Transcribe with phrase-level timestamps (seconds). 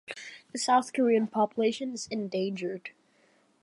[0.51, 2.89] The South Korean population is endangered.